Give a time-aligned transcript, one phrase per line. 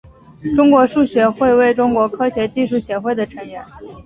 [0.55, 3.63] 中国数学会为中国科学技术协会的成员。